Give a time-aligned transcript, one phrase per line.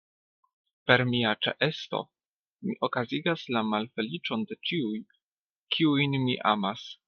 [0.91, 1.99] Per mia ĉeesto
[2.69, 4.99] mi okazigas la malfeliĉon de ĉiuj,
[5.77, 6.93] kiujn mi amas.